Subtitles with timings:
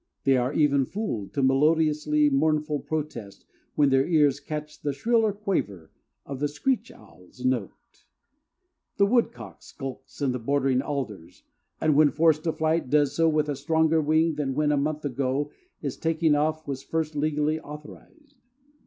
[0.23, 5.91] They are even fooled to melodiously mournful protest when their ears catch the shriller quaver
[6.25, 8.07] of the screech owl's note.
[8.97, 11.43] The woodcock skulks in the bordering alders,
[11.79, 15.05] and when forced to flight does so with a stronger wing than when a month
[15.05, 18.39] ago his taking off was first legally authorized.